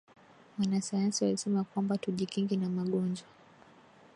[0.59, 3.27] Wanasayansi walisema kwamba tujikinge na magonjwa.